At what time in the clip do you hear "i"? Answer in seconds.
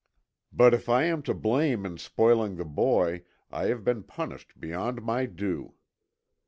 0.89-1.03, 3.51-3.65